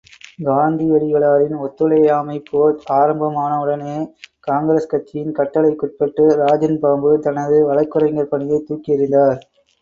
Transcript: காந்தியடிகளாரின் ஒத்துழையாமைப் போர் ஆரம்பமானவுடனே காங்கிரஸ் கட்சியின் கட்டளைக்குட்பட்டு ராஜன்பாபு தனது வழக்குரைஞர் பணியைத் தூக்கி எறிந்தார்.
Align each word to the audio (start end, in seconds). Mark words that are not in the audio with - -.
காந்தியடிகளாரின் 0.39 1.57
ஒத்துழையாமைப் 1.57 2.47
போர் 2.49 2.79
ஆரம்பமானவுடனே 2.93 3.93
காங்கிரஸ் 4.39 4.87
கட்சியின் 4.87 5.37
கட்டளைக்குட்பட்டு 5.37 6.25
ராஜன்பாபு 6.41 7.19
தனது 7.19 7.59
வழக்குரைஞர் 7.67 8.27
பணியைத் 8.27 8.67
தூக்கி 8.67 8.97
எறிந்தார். 8.97 9.39